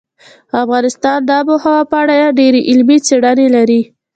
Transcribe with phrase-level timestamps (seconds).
[0.63, 3.81] افغانستان د آب وهوا په اړه ډېرې علمي څېړنې لري.